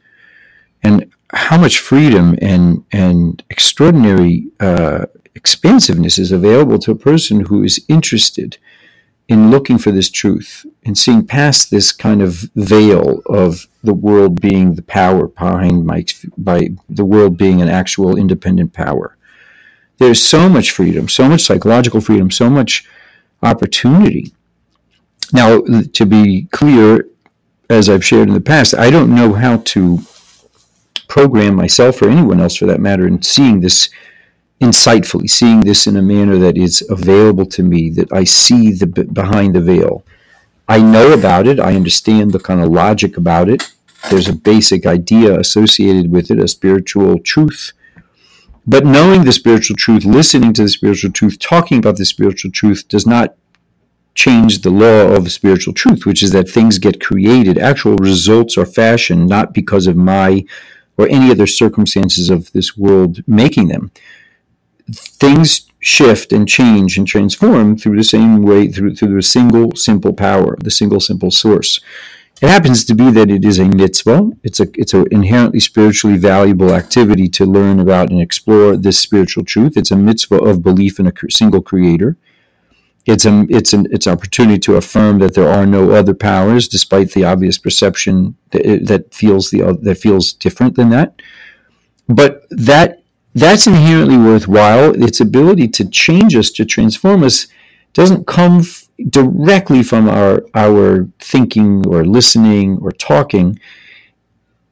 And 0.82 1.12
how 1.34 1.58
much 1.58 1.80
freedom 1.80 2.38
and, 2.42 2.86
and 2.92 3.44
extraordinary 3.50 4.48
uh, 4.60 5.06
expansiveness 5.36 6.18
is 6.18 6.32
available 6.32 6.78
to 6.80 6.92
a 6.92 6.96
person 6.96 7.42
who 7.42 7.64
is 7.64 7.84
interested 7.88 8.58
in 9.28 9.50
looking 9.50 9.78
for 9.78 9.92
this 9.92 10.10
truth 10.10 10.66
and 10.86 10.98
seeing 10.98 11.26
past 11.26 11.72
this 11.72 11.92
kind 11.92 12.22
of 12.22 12.50
veil 12.56 13.22
of 13.26 13.68
the 13.84 13.94
world 13.94 14.42
being 14.42 14.76
the 14.76 14.82
power 14.82 15.28
behind 15.28 15.86
my 15.86 16.06
by 16.38 16.70
the 16.90 17.06
world 17.06 17.38
being 17.38 17.62
an 17.62 17.70
actual 17.70 18.18
independent 18.18 18.74
power. 18.74 19.18
There's 19.98 20.22
so 20.22 20.50
much 20.50 20.72
freedom, 20.72 21.08
so 21.08 21.30
much 21.30 21.42
psychological 21.42 22.02
freedom, 22.02 22.30
so 22.32 22.50
much 22.50 22.86
opportunity. 23.42 24.34
Now, 25.32 25.62
to 25.62 26.06
be 26.06 26.44
clear, 26.52 27.08
as 27.70 27.90
I've 27.90 28.06
shared 28.06 28.28
in 28.28 28.34
the 28.34 28.42
past, 28.42 28.76
I 28.76 28.90
don't 28.90 29.16
know 29.16 29.34
how 29.34 29.58
to 29.58 30.00
program 31.14 31.54
myself 31.54 32.02
or 32.02 32.10
anyone 32.10 32.40
else 32.40 32.56
for 32.56 32.66
that 32.66 32.82
matter 32.82 33.06
in 33.06 33.22
seeing 33.22 33.62
this 33.62 33.92
insightfully, 34.60 35.30
seeing 35.30 35.62
this 35.62 35.86
in 35.86 35.96
a 35.96 36.02
manner 36.02 36.38
that 36.40 36.58
is 36.58 36.84
available 36.90 37.46
to 37.46 37.62
me, 37.62 37.92
that 37.92 38.12
I 38.12 38.24
see 38.24 38.72
the 38.72 38.88
behind 38.88 39.54
the 39.54 39.62
veil. 39.62 40.04
I 40.68 40.80
know 40.80 41.14
about 41.14 41.46
it. 41.46 41.60
I 41.60 41.76
understand 41.76 42.32
the 42.32 42.40
kind 42.40 42.62
of 42.62 42.70
logic 42.70 43.16
about 43.16 43.48
it. 43.48 43.72
There's 44.10 44.28
a 44.28 44.34
basic 44.34 44.88
idea 44.88 45.40
associated 45.40 46.12
with 46.12 46.32
it, 46.32 46.40
a 46.40 46.48
spiritual 46.48 47.20
truth. 47.20 47.74
But 48.66 48.84
knowing 48.84 49.24
the 49.24 49.34
spiritual 49.34 49.76
truth, 49.76 50.06
listening 50.06 50.52
to 50.54 50.64
the 50.64 50.70
spiritual 50.70 51.12
truth, 51.12 51.38
talking 51.38 51.78
about 51.78 51.98
the 51.98 52.06
spiritual 52.06 52.50
truth 52.50 52.88
does 52.88 53.06
not 53.06 53.36
change 54.16 54.62
the 54.62 54.72
law 54.72 55.16
of 55.16 55.32
spiritual 55.32 55.76
truth, 55.76 56.08
which 56.08 56.24
is 56.24 56.32
that 56.32 56.50
things 56.50 56.80
get 56.80 57.00
created, 57.00 57.60
actual 57.60 57.98
results 57.98 58.58
are 58.58 58.66
fashioned 58.66 59.28
not 59.28 59.54
because 59.54 59.86
of 59.86 59.96
my 59.96 60.44
or 60.98 61.08
any 61.08 61.32
other 61.32 61.48
circumstances 61.48 62.30
of 62.30 62.52
this 62.52 62.78
world 62.78 63.24
making 63.28 63.68
them 63.68 63.92
things 64.92 65.70
shift 65.80 66.32
and 66.32 66.48
change 66.48 66.98
and 66.98 67.08
transform 67.08 67.78
through 67.78 67.98
the 67.98 68.04
same 68.04 68.42
way 68.42 68.70
through 68.70 68.96
through 68.96 69.16
the 69.16 69.22
single 69.22 69.76
simple 69.76 70.14
power, 70.14 70.58
the 70.60 70.72
single 70.72 71.00
simple 71.00 71.32
source. 71.32 71.80
It 72.42 72.50
happens 72.50 72.84
to 72.86 72.96
be 72.96 73.10
that 73.12 73.30
it 73.30 73.46
is 73.46 73.60
a 73.60 73.66
mitzvah. 73.66 74.32
It's 74.44 74.60
a 74.60 74.68
it's 74.76 74.94
an 74.94 75.06
inherently 75.12 75.60
spiritually 75.60 76.18
valuable 76.18 76.74
activity 76.74 77.28
to 77.30 77.46
learn 77.46 77.80
about 77.80 78.10
and 78.10 78.22
explore 78.22 78.76
this 78.76 79.00
spiritual 79.00 79.46
truth. 79.46 79.78
It's 79.78 79.92
a 79.92 79.96
mitzvah 79.96 80.42
of 80.42 80.64
belief 80.64 81.00
in 81.00 81.08
a 81.08 81.14
single 81.30 81.62
creator. 81.62 82.18
It's 83.06 83.26
a 83.26 83.46
it's 83.50 83.74
an 83.74 83.88
it's 83.92 84.08
an 84.08 84.14
opportunity 84.14 84.60
to 84.60 84.76
affirm 84.76 85.20
that 85.20 85.34
there 85.34 85.50
are 85.50 85.66
no 85.66 85.92
other 85.92 86.14
powers, 86.14 86.68
despite 86.68 87.12
the 87.12 87.26
obvious 87.26 87.58
perception 87.58 88.36
that, 88.52 88.86
that 88.86 89.14
feels 89.14 89.50
the 89.50 89.78
that 89.82 89.98
feels 89.98 90.32
different 90.32 90.76
than 90.76 90.90
that. 90.90 91.22
But 92.08 92.44
that 92.50 93.04
that's 93.36 93.68
inherently 93.68 94.18
worthwhile. 94.18 95.02
Its 95.04 95.20
ability 95.20 95.68
to 95.70 95.90
change 95.90 96.36
us, 96.36 96.52
to 96.52 96.66
transform 96.66 97.24
us, 97.24 97.48
doesn't 97.94 98.28
come 98.28 98.60
f- 98.60 98.88
directly 99.10 99.84
from 99.84 100.08
our, 100.08 100.44
our 100.54 101.08
thinking 101.20 101.86
or 101.88 102.06
listening 102.06 102.78
or 102.82 102.92
talking. 102.92 103.60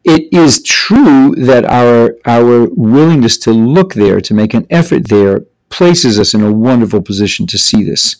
It 0.04 0.32
is 0.34 0.62
true 0.64 1.36
that 1.38 1.66
our, 1.66 2.16
our 2.26 2.66
willingness 2.70 3.38
to 3.40 3.52
look 3.52 3.94
there, 3.94 4.22
to 4.22 4.34
make 4.34 4.54
an 4.54 4.66
effort 4.70 5.10
there, 5.10 5.46
places 5.72 6.20
us 6.20 6.34
in 6.34 6.42
a 6.44 6.52
wonderful 6.52 7.02
position 7.02 7.48
to 7.48 7.58
see 7.58 7.84
this, 7.84 8.18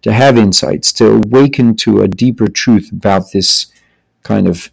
to 0.00 0.12
have 0.12 0.38
insights, 0.38 0.92
to 0.94 1.12
awaken 1.12 1.76
to 1.76 2.00
a 2.00 2.08
deeper 2.08 2.48
truth 2.48 2.90
about 2.90 3.32
this 3.32 3.66
kind 4.22 4.48
of 4.48 4.70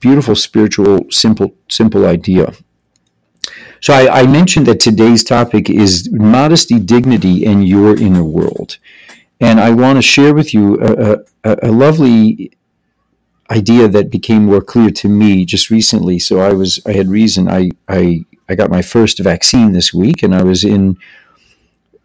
beautiful, 0.00 0.34
spiritual, 0.34 1.06
simple, 1.10 1.54
simple 1.68 2.04
idea. 2.04 2.52
So 3.80 3.94
I, 3.94 4.20
I, 4.22 4.26
mentioned 4.26 4.66
that 4.66 4.80
today's 4.80 5.22
topic 5.22 5.70
is 5.70 6.10
modesty, 6.10 6.78
dignity, 6.80 7.46
and 7.46 7.66
your 7.66 7.96
inner 7.96 8.24
world. 8.24 8.78
And 9.40 9.60
I 9.60 9.70
want 9.70 9.96
to 9.96 10.02
share 10.02 10.34
with 10.34 10.52
you 10.52 10.80
a, 10.80 11.18
a, 11.44 11.56
a, 11.62 11.70
lovely 11.70 12.50
idea 13.50 13.86
that 13.86 14.10
became 14.10 14.46
more 14.46 14.60
clear 14.60 14.90
to 14.90 15.08
me 15.08 15.44
just 15.44 15.70
recently. 15.70 16.18
So 16.18 16.40
I 16.40 16.52
was 16.52 16.80
I 16.86 16.92
had 16.92 17.08
reason 17.08 17.48
I 17.48 17.70
I, 17.88 18.24
I 18.48 18.56
got 18.56 18.68
my 18.68 18.82
first 18.82 19.20
vaccine 19.20 19.72
this 19.72 19.94
week, 19.94 20.24
and 20.24 20.34
I 20.34 20.42
was 20.42 20.64
in 20.64 20.96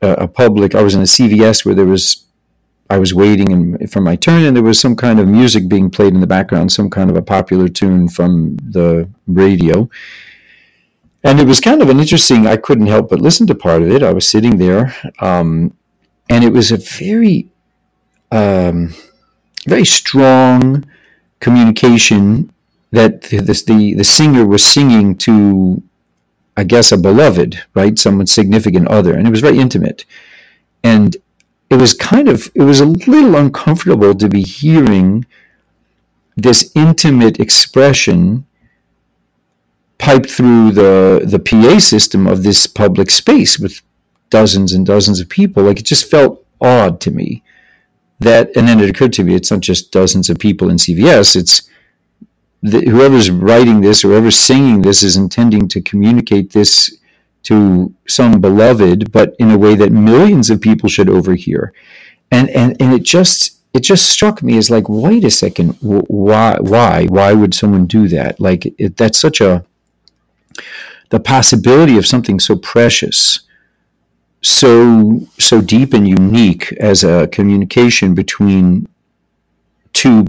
a, 0.04 0.28
public. 0.28 0.76
I 0.76 0.82
was 0.82 0.96
in 0.96 1.02
a 1.02 1.06
CVS 1.06 1.66
where 1.66 1.76
there 1.76 1.86
was 1.86 2.26
I 2.90 2.98
was 2.98 3.14
waiting 3.14 3.88
for 3.88 4.02
my 4.02 4.16
turn, 4.16 4.44
and 4.44 4.56
there 4.56 4.64
was 4.64 4.80
some 4.80 4.96
kind 4.96 5.20
of 5.20 5.28
music 5.28 5.68
being 5.68 5.90
played 5.90 6.14
in 6.14 6.20
the 6.20 6.28
background, 6.28 6.72
some 6.72 6.90
kind 6.90 7.10
of 7.10 7.16
a 7.16 7.22
popular 7.22 7.68
tune 7.68 8.08
from 8.10 8.58
the 8.58 9.10
radio 9.28 9.90
and 11.24 11.40
it 11.40 11.48
was 11.48 11.60
kind 11.60 11.82
of 11.82 11.90
an 11.90 12.00
interesting. 12.00 12.46
I 12.46 12.58
couldn't 12.58 12.88
help 12.88 13.10
but 13.10 13.22
listen 13.22 13.48
to 13.48 13.56
part 13.56 13.82
of 13.82 13.90
it. 13.90 14.04
I 14.04 14.12
was 14.12 14.28
sitting 14.28 14.58
there, 14.58 14.96
um, 15.20 15.76
and 16.30 16.44
it 16.44 16.52
was 16.52 16.72
a 16.72 16.78
very, 16.78 17.48
um, 18.32 18.94
very 19.66 19.86
strong 19.86 20.86
communication 21.40 22.52
that 22.92 23.24
the, 23.24 23.38
the 23.38 23.94
the 23.96 24.04
singer 24.04 24.46
was 24.46 24.66
singing 24.66 25.18
to, 25.20 25.82
I 26.56 26.64
guess, 26.64 26.92
a 26.92 26.98
beloved, 26.98 27.64
right, 27.74 27.98
someone 27.98 28.28
significant 28.28 28.88
other, 28.88 29.14
and 29.16 29.28
it 29.28 29.32
was 29.32 29.42
very 29.42 29.60
intimate, 29.60 30.06
and 30.84 31.18
it 31.70 31.76
was 31.76 31.94
kind 31.94 32.30
of 32.30 32.52
it 32.54 32.62
was 32.62 32.80
a 32.80 32.86
little 32.86 33.36
uncomfortable 33.36 34.14
to 34.16 34.30
be 34.30 34.44
hearing 34.44 35.26
this 36.36 36.72
intimate 36.76 37.40
expression 37.40 38.46
piped 39.98 40.30
through 40.30 40.72
the 40.72 41.22
the 41.26 41.40
PA 41.40 41.80
system 41.80 42.28
of 42.28 42.44
this 42.44 42.68
public 42.68 43.10
space 43.10 43.58
with 43.58 43.82
dozens 44.30 44.74
and 44.74 44.86
dozens 44.86 45.20
of 45.20 45.30
people. 45.30 45.64
Like 45.64 45.80
it 45.80 45.86
just 45.86 46.10
felt 46.10 46.46
odd 46.62 47.00
to 47.02 47.12
me 47.12 47.44
that, 48.20 48.56
and 48.56 48.68
then 48.68 48.80
it 48.80 48.90
occurred 48.90 49.14
to 49.14 49.24
me 49.24 49.36
it's 49.36 49.52
not 49.52 49.62
just 49.62 49.92
dozens 49.92 50.30
of 50.30 50.40
people 50.40 50.70
in 50.70 50.78
CVS. 50.78 51.36
It's 51.36 51.64
the, 52.64 52.90
whoever's 52.90 53.30
writing 53.30 53.82
this, 53.82 54.04
or 54.04 54.10
whoever's 54.10 54.40
singing 54.40 54.82
this, 54.82 55.04
is 55.04 55.18
intending 55.18 55.68
to 55.68 55.82
communicate 55.82 56.54
this 56.54 56.98
to 57.44 57.94
some 58.08 58.40
beloved, 58.40 59.12
but 59.12 59.36
in 59.38 59.52
a 59.52 59.58
way 59.58 59.76
that 59.76 59.92
millions 59.92 60.50
of 60.50 60.62
people 60.62 60.88
should 60.88 61.10
overhear. 61.10 61.74
And 62.32 62.50
and 62.50 62.76
and 62.82 62.94
it 62.94 63.04
just 63.04 63.60
it 63.74 63.82
just 63.82 64.10
struck 64.10 64.42
me 64.42 64.58
as 64.58 64.70
like, 64.70 64.88
wait 64.88 65.26
a 65.26 65.30
second, 65.30 65.76
why 65.82 66.58
why 66.62 67.06
why 67.08 67.34
would 67.34 67.54
someone 67.54 67.86
do 67.86 68.08
that? 68.08 68.40
Like 68.40 68.74
it, 68.78 68.96
that's 68.96 69.20
such 69.20 69.42
a 69.42 69.66
the 71.10 71.20
possibility 71.20 71.98
of 71.98 72.08
something 72.08 72.40
so 72.40 72.56
precious, 72.56 73.42
so 74.42 75.20
so 75.38 75.60
deep 75.60 75.94
and 75.94 76.08
unique 76.08 76.72
as 76.74 77.04
a 77.04 77.28
communication 77.28 78.16
between 78.16 78.88
two 79.92 80.28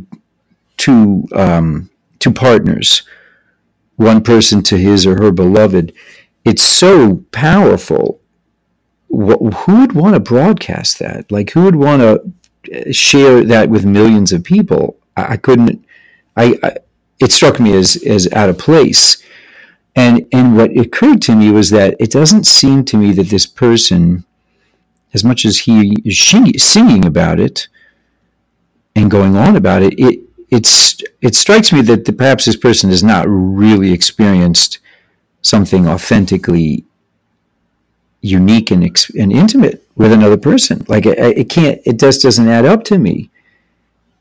two 0.76 1.26
um, 1.32 1.90
two 2.24 2.32
partners, 2.32 3.02
one 3.96 4.22
person 4.22 4.62
to 4.64 4.76
his 4.76 5.06
or 5.06 5.16
her 5.16 5.30
beloved. 5.30 5.92
It's 6.44 6.62
so 6.62 7.24
powerful. 7.32 8.20
Who 9.08 9.80
would 9.80 9.92
want 9.92 10.14
to 10.14 10.20
broadcast 10.20 10.98
that? 10.98 11.30
Like, 11.30 11.50
who 11.50 11.64
would 11.64 11.76
want 11.76 12.02
to 12.02 12.88
uh, 12.88 12.92
share 12.92 13.44
that 13.44 13.70
with 13.70 13.84
millions 13.84 14.32
of 14.32 14.42
people? 14.42 14.98
I, 15.16 15.36
couldn't. 15.36 15.84
I, 16.36 16.58
I 16.62 16.76
it 17.20 17.30
struck 17.30 17.60
me 17.60 17.76
as 17.76 17.96
as 18.04 18.30
out 18.32 18.48
of 18.48 18.58
place 18.58 19.22
and 19.94 20.26
and 20.32 20.56
what 20.56 20.76
occurred 20.76 21.22
to 21.22 21.36
me 21.36 21.50
was 21.50 21.70
that 21.70 21.94
it 22.00 22.10
doesn't 22.10 22.44
seem 22.44 22.84
to 22.86 22.96
me 22.96 23.12
that 23.12 23.28
this 23.28 23.46
person, 23.46 24.24
as 25.12 25.22
much 25.22 25.44
as 25.44 25.60
he 25.60 25.94
is 26.04 26.18
singing 26.62 27.04
about 27.04 27.38
it 27.38 27.68
and 28.96 29.10
going 29.10 29.36
on 29.36 29.54
about 29.54 29.82
it, 29.82 29.94
it 29.98 30.20
it's 30.54 31.02
it 31.20 31.34
strikes 31.34 31.72
me 31.72 31.80
that 31.82 32.04
the, 32.04 32.12
perhaps 32.12 32.44
this 32.44 32.56
person 32.56 32.90
has 32.90 33.02
not 33.02 33.26
really 33.28 33.92
experienced 33.92 34.78
something 35.42 35.86
authentically 35.86 36.84
unique 38.20 38.70
and, 38.70 38.82
and 39.18 39.32
intimate 39.32 39.86
with 39.96 40.12
another 40.12 40.38
person. 40.38 40.84
Like 40.88 41.06
it, 41.06 41.18
it 41.18 41.50
can't, 41.50 41.80
it 41.84 41.98
just 41.98 42.22
doesn't 42.22 42.48
add 42.48 42.64
up 42.64 42.84
to 42.84 42.98
me. 42.98 43.30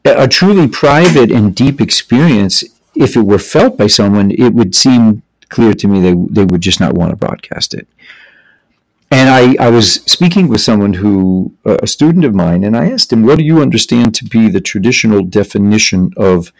A 0.06 0.28
truly 0.28 0.68
private 0.68 1.32
and 1.32 1.56
deep 1.56 1.80
experience, 1.80 2.64
if 2.94 3.16
it 3.16 3.22
were 3.22 3.40
felt 3.40 3.78
by 3.78 3.88
someone, 3.88 4.32
it 4.32 4.54
would 4.54 4.76
seem 4.76 5.24
clear 5.48 5.74
to 5.74 5.88
me 5.88 6.02
they, 6.02 6.16
they 6.30 6.44
would 6.44 6.60
just 6.60 6.82
not 6.82 6.94
want 6.94 7.12
to 7.12 7.16
broadcast 7.16 7.74
it. 7.74 7.88
And 9.12 9.30
I, 9.30 9.56
I 9.64 9.70
was 9.70 9.96
speaking 10.06 10.48
with 10.48 10.62
someone 10.62 10.94
who, 10.94 11.54
uh, 11.66 11.78
a 11.84 11.88
student 11.88 12.26
of 12.26 12.34
mine, 12.34 12.64
and 12.64 12.76
I 12.76 12.90
asked 12.92 13.14
him, 13.14 13.24
what 13.24 13.38
do 13.38 13.44
you 13.44 13.62
understand 13.62 14.16
to 14.16 14.26
be 14.26 14.50
the 14.50 14.62
traditional 14.62 15.24
definition 15.24 16.12
of 16.18 16.52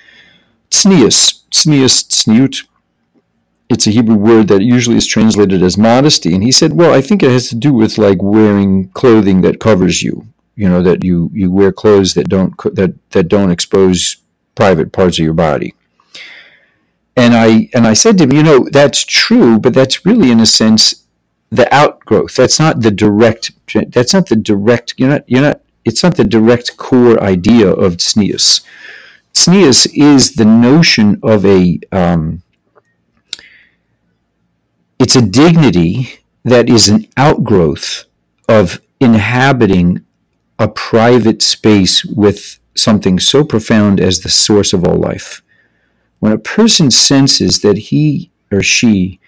tznius? 0.70 1.44
Tznius, 1.50 2.08
tzniut. 2.08 2.66
It's 3.70 3.88
a 3.88 3.92
Hebrew 3.92 4.16
word 4.16 4.50
that 4.50 4.62
usually 4.62 4.98
is 4.98 5.08
translated 5.08 5.64
as 5.64 5.78
modesty. 5.78 6.34
And 6.34 6.44
he 6.44 6.52
said, 6.52 6.74
well, 6.74 6.94
I 6.94 7.02
think 7.02 7.24
it 7.24 7.32
has 7.32 7.50
to 7.50 7.56
do 7.56 7.74
with 7.74 7.98
like 7.98 8.22
wearing 8.22 8.90
clothing 8.90 9.42
that 9.42 9.60
covers 9.60 10.04
you. 10.04 10.28
You 10.56 10.70
know, 10.70 10.84
that 10.84 11.04
you, 11.04 11.32
you 11.34 11.52
wear 11.52 11.72
clothes 11.72 12.14
that 12.14 12.30
don't, 12.30 12.56
that, 12.76 12.94
that 13.12 13.28
don't 13.28 13.50
expose 13.50 14.18
private 14.54 14.92
parts 14.92 15.18
of 15.18 15.26
your 15.26 15.34
body 15.34 15.74
and 17.16 17.34
I 17.36 17.70
and 17.74 17.86
I 17.86 17.94
said 17.94 18.18
to 18.18 18.24
him, 18.24 18.34
you 18.34 18.44
know, 18.44 18.68
that's 18.72 19.04
true, 19.04 19.60
but 19.60 19.74
that's 19.74 20.06
really 20.06 20.32
in 20.32 20.40
a 20.40 20.46
sense 20.46 21.03
the 21.54 21.74
outgrowth. 21.74 22.36
That's 22.36 22.60
not 22.60 22.82
the 22.82 22.92
direct. 22.92 23.52
That's 23.92 24.14
not 24.14 24.28
the 24.28 24.36
direct. 24.36 24.96
You're 24.98 25.10
not. 25.10 25.30
You're 25.30 25.42
not 25.42 25.62
it's 25.86 26.04
not 26.04 26.16
the 26.16 26.24
direct 26.24 26.78
core 26.78 27.22
idea 27.22 27.70
of 27.70 27.98
tznius. 27.98 28.62
Tznius 29.34 29.88
is 29.94 30.36
the 30.36 30.46
notion 30.46 31.20
of 31.24 31.46
a 31.46 31.80
um, 31.92 32.42
it's 35.00 35.16
a 35.16 35.22
dignity 35.22 36.20
that 36.44 36.70
is 36.70 36.88
an 36.90 37.08
outgrowth 37.18 38.06
of 38.48 38.82
inhabiting 39.00 40.06
a 40.60 40.68
private 40.68 41.42
space 41.42 42.06
with 42.06 42.60
something 42.76 43.20
so 43.20 43.44
profound 43.44 44.00
as 44.00 44.22
the 44.22 44.30
source 44.30 44.74
of 44.74 44.86
all 44.86 44.96
life. 44.96 45.42
When 46.20 46.32
a 46.32 46.38
person 46.38 46.90
senses 46.90 47.62
that 47.62 47.78
he 47.78 48.32
or 48.52 48.64
she 48.64 49.20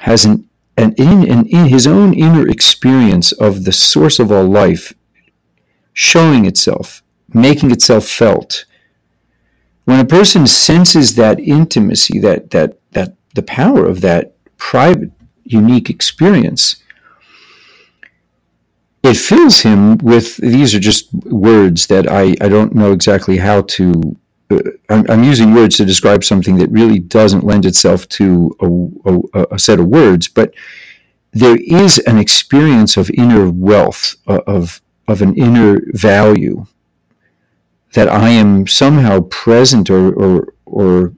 has 0.00 0.24
an, 0.24 0.48
an, 0.76 0.92
in, 0.94 1.28
an 1.28 1.46
in 1.46 1.66
his 1.66 1.86
own 1.86 2.14
inner 2.14 2.48
experience 2.48 3.32
of 3.32 3.64
the 3.64 3.72
source 3.72 4.18
of 4.18 4.32
all 4.32 4.44
life 4.44 4.94
showing 5.92 6.46
itself, 6.46 7.02
making 7.34 7.70
itself 7.70 8.06
felt, 8.06 8.64
when 9.84 10.00
a 10.00 10.04
person 10.04 10.46
senses 10.46 11.16
that 11.16 11.40
intimacy, 11.40 12.18
that 12.20 12.50
that 12.50 12.78
that 12.92 13.14
the 13.34 13.42
power 13.42 13.84
of 13.86 14.00
that 14.00 14.34
private, 14.56 15.10
unique 15.44 15.90
experience, 15.90 16.76
it 19.02 19.16
fills 19.16 19.60
him 19.60 19.98
with 19.98 20.36
these 20.36 20.74
are 20.74 20.80
just 20.80 21.12
words 21.12 21.88
that 21.88 22.08
I, 22.10 22.36
I 22.40 22.48
don't 22.48 22.74
know 22.74 22.92
exactly 22.92 23.38
how 23.38 23.62
to. 23.62 24.16
I'm, 24.88 25.24
using 25.24 25.54
words 25.54 25.76
to 25.76 25.84
describe 25.84 26.24
something 26.24 26.56
that 26.56 26.70
really 26.70 26.98
doesn't 26.98 27.44
lend 27.44 27.64
itself 27.64 28.08
to 28.10 28.56
a, 28.60 29.40
a, 29.40 29.46
a, 29.52 29.58
set 29.58 29.80
of 29.80 29.86
words, 29.86 30.28
but 30.28 30.52
there 31.32 31.56
is 31.56 31.98
an 32.00 32.18
experience 32.18 32.96
of 32.96 33.10
inner 33.10 33.50
wealth, 33.50 34.16
uh, 34.26 34.40
of, 34.46 34.80
of 35.08 35.22
an 35.22 35.34
inner 35.36 35.80
value 35.92 36.66
that 37.94 38.08
I 38.08 38.30
am 38.30 38.66
somehow 38.66 39.20
present 39.30 39.90
or, 39.90 40.12
or, 40.12 40.54
or 40.64 41.12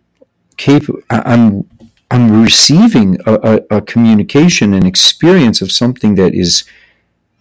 capable. 0.56 1.00
I'm 1.10 1.68
I'm 2.10 2.42
receiving 2.42 3.18
a, 3.26 3.34
a, 3.70 3.76
a, 3.78 3.80
communication 3.80 4.72
and 4.72 4.86
experience 4.86 5.60
of 5.60 5.72
something 5.72 6.14
that 6.14 6.32
is 6.32 6.64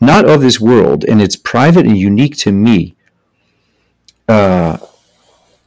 not 0.01 0.27
of 0.27 0.41
this 0.41 0.59
world 0.59 1.03
and 1.03 1.21
it's 1.21 1.35
private 1.35 1.85
and 1.85 1.97
unique 1.97 2.38
to 2.38 2.51
me. 2.51 2.95
Uh, 4.27 4.77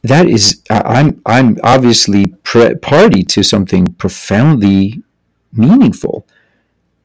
that 0.07 0.27
is, 0.27 0.61
I'm 0.69 1.21
I'm 1.25 1.57
obviously 1.63 2.27
pre- 2.43 2.75
party 2.75 3.23
to 3.23 3.43
something 3.43 3.93
profoundly 3.93 5.01
meaningful. 5.51 6.27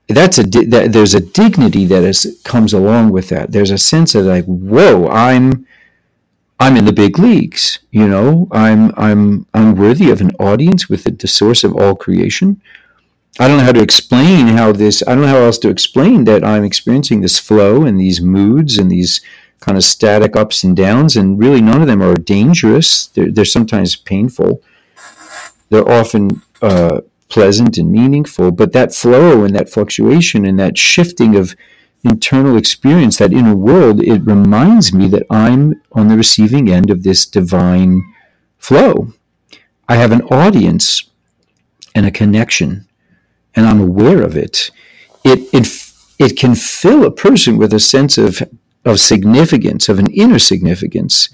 That's 0.08 0.38
a 0.38 0.42
that, 0.42 0.92
there's 0.92 1.14
a 1.14 1.20
dignity 1.20 1.86
that 1.86 2.04
is, 2.04 2.40
comes 2.44 2.72
along 2.72 3.12
with 3.12 3.28
that. 3.30 3.52
There's 3.52 3.70
a 3.70 3.78
sense 3.78 4.14
of 4.14 4.26
like, 4.26 4.44
whoa, 4.44 5.08
I'm 5.08 5.66
I'm 6.60 6.76
in 6.76 6.84
the 6.84 6.92
big 6.92 7.18
leagues. 7.18 7.80
You 7.90 8.08
know, 8.08 8.48
I'm 8.52 8.92
I'm 8.96 9.46
I'm 9.54 9.74
worthy 9.76 10.10
of 10.10 10.20
an 10.20 10.32
audience 10.38 10.88
with 10.88 11.04
the, 11.04 11.10
the 11.12 11.28
source 11.28 11.64
of 11.64 11.76
all 11.76 11.94
creation. 11.94 12.60
I 13.40 13.48
don't 13.48 13.56
know 13.56 13.64
how 13.64 13.72
to 13.72 13.82
explain 13.82 14.48
how 14.48 14.72
this. 14.72 15.02
I 15.06 15.14
don't 15.14 15.22
know 15.22 15.28
how 15.28 15.38
else 15.38 15.58
to 15.58 15.70
explain 15.70 16.24
that 16.24 16.44
I'm 16.44 16.64
experiencing 16.64 17.20
this 17.22 17.38
flow 17.38 17.84
and 17.84 17.98
these 17.98 18.20
moods 18.20 18.76
and 18.78 18.90
these 18.90 19.22
kind 19.62 19.78
of 19.78 19.84
static 19.84 20.34
ups 20.36 20.64
and 20.64 20.76
downs, 20.76 21.16
and 21.16 21.38
really 21.38 21.62
none 21.62 21.80
of 21.80 21.86
them 21.86 22.02
are 22.02 22.18
dangerous. 22.18 23.06
They're, 23.06 23.30
they're 23.30 23.54
sometimes 23.56 23.96
painful. 23.96 24.60
They're 25.70 25.88
often 25.88 26.42
uh, 26.60 27.00
pleasant 27.28 27.78
and 27.78 27.90
meaningful, 27.90 28.50
but 28.50 28.72
that 28.72 28.92
flow 28.92 29.44
and 29.44 29.54
that 29.54 29.70
fluctuation 29.70 30.44
and 30.44 30.58
that 30.58 30.76
shifting 30.76 31.36
of 31.36 31.54
internal 32.04 32.56
experience, 32.56 33.16
that 33.18 33.32
inner 33.32 33.54
world, 33.54 34.02
it 34.02 34.22
reminds 34.24 34.92
me 34.92 35.06
that 35.08 35.26
I'm 35.30 35.80
on 35.92 36.08
the 36.08 36.16
receiving 36.16 36.68
end 36.68 36.90
of 36.90 37.04
this 37.04 37.24
divine 37.24 38.02
flow. 38.58 39.14
I 39.88 39.94
have 39.96 40.12
an 40.12 40.22
audience 40.22 41.08
and 41.94 42.04
a 42.04 42.10
connection, 42.10 42.86
and 43.54 43.66
I'm 43.66 43.80
aware 43.80 44.22
of 44.22 44.36
it. 44.36 44.70
It, 45.24 45.38
it, 45.54 45.66
it 46.18 46.36
can 46.36 46.56
fill 46.56 47.04
a 47.04 47.12
person 47.12 47.56
with 47.56 47.72
a 47.72 47.80
sense 47.80 48.18
of, 48.18 48.42
of 48.84 49.00
significance, 49.00 49.88
of 49.88 49.98
an 49.98 50.10
inner 50.10 50.38
significance. 50.38 51.28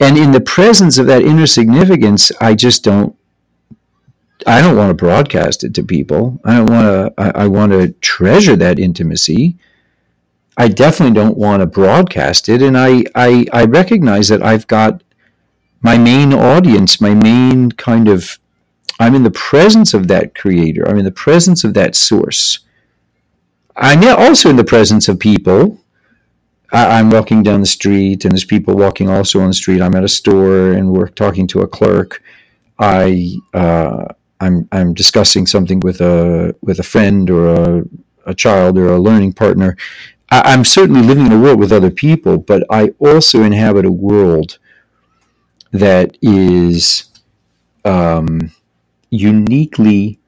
And 0.00 0.16
in 0.16 0.32
the 0.32 0.40
presence 0.40 0.98
of 0.98 1.06
that 1.06 1.22
inner 1.22 1.46
significance, 1.46 2.32
I 2.40 2.54
just 2.54 2.84
don't 2.84 3.16
I 4.46 4.62
don't 4.62 4.76
want 4.76 4.90
to 4.90 4.94
broadcast 4.94 5.64
it 5.64 5.74
to 5.74 5.82
people. 5.82 6.40
I 6.44 6.56
don't 6.56 6.70
want 6.70 6.86
to. 6.86 7.14
I, 7.18 7.44
I, 7.44 7.46
want 7.46 7.72
to 7.72 7.88
treasure 8.00 8.56
that 8.56 8.78
intimacy. 8.78 9.58
I 10.56 10.68
definitely 10.68 11.14
don't 11.14 11.36
want 11.36 11.60
to 11.60 11.66
broadcast 11.66 12.48
it. 12.48 12.62
And 12.62 12.76
I, 12.76 13.04
I, 13.14 13.46
I 13.52 13.64
recognize 13.64 14.28
that 14.28 14.42
I've 14.42 14.66
got 14.66 15.02
my 15.80 15.96
main 15.96 16.34
audience, 16.34 17.00
my 17.00 17.14
main 17.14 17.72
kind 17.72 18.08
of, 18.08 18.38
I'm 18.98 19.14
in 19.14 19.22
the 19.22 19.30
presence 19.30 19.94
of 19.94 20.08
that 20.08 20.34
creator. 20.34 20.86
I'm 20.86 20.98
in 20.98 21.04
the 21.04 21.10
presence 21.10 21.64
of 21.64 21.74
that 21.74 21.94
source. 21.94 22.58
I'm 23.76 24.06
also 24.06 24.50
in 24.50 24.56
the 24.56 24.64
presence 24.64 25.08
of 25.08 25.18
people. 25.18 25.79
I, 26.72 27.00
am 27.00 27.10
walking 27.10 27.42
down 27.42 27.60
the 27.60 27.66
street 27.66 28.24
and 28.24 28.32
there's 28.32 28.44
people 28.44 28.76
walking 28.76 29.08
also 29.08 29.40
on 29.40 29.48
the 29.48 29.54
street. 29.54 29.82
I'm 29.82 29.94
at 29.94 30.04
a 30.04 30.08
store 30.08 30.72
and 30.72 30.92
we're 30.92 31.08
talking 31.08 31.46
to 31.48 31.60
a 31.60 31.68
clerk. 31.68 32.22
I, 32.78 33.36
uh, 33.52 34.06
I'm, 34.40 34.68
I'm 34.72 34.94
discussing 34.94 35.46
something 35.46 35.80
with 35.80 36.00
a, 36.00 36.54
with 36.62 36.78
a 36.78 36.84
friend 36.84 37.28
or 37.28 37.48
a, 37.48 37.84
a 38.26 38.34
child 38.34 38.78
or 38.78 38.88
a 38.88 38.98
learning 38.98 39.32
partner 39.32 39.76
I, 40.30 40.54
am 40.54 40.64
certainly 40.64 41.02
living 41.02 41.26
in 41.26 41.32
a 41.32 41.40
world 41.40 41.58
with 41.58 41.72
other 41.72 41.90
people, 41.90 42.38
but 42.38 42.64
I 42.70 42.92
also 42.98 43.42
inhabit 43.42 43.84
a 43.84 43.90
world 43.90 44.58
that 45.72 46.16
is 46.22 47.04
um, 47.84 48.52
uniquely 49.10 50.20